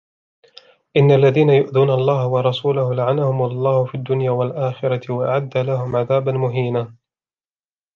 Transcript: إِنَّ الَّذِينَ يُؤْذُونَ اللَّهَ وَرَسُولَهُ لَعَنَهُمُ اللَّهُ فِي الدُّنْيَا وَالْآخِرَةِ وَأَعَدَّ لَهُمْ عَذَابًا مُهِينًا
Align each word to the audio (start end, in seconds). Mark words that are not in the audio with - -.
إِنَّ 0.97 1.11
الَّذِينَ 1.11 1.49
يُؤْذُونَ 1.49 1.89
اللَّهَ 1.89 2.27
وَرَسُولَهُ 2.27 2.93
لَعَنَهُمُ 2.93 3.43
اللَّهُ 3.45 3.85
فِي 3.85 3.95
الدُّنْيَا 3.95 4.31
وَالْآخِرَةِ 4.31 5.13
وَأَعَدَّ 5.13 5.57
لَهُمْ 5.57 5.95
عَذَابًا 5.95 6.31
مُهِينًا 6.31 6.95